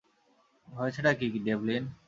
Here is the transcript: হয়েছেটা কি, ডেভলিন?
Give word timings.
হয়েছেটা 0.67 1.11
কি, 1.13 1.27
ডেভলিন? 1.29 1.83